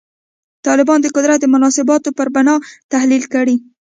[0.67, 2.55] طالبان د قدرت د مناسباتو پر بنا
[2.91, 3.55] تحلیل کړي.